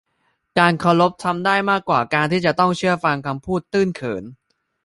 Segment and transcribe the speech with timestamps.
[0.59, 4.23] การเคารพทำได้มากกว่าการที่จะต้องเชื่อฟังคำพูดตื้นเขิน